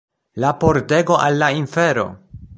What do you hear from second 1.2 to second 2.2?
al la infero